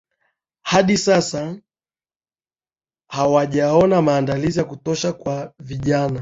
[0.61, 1.57] Hadi sasa
[3.07, 6.19] hawajaona maandalizi ya kutosha kwa vinaja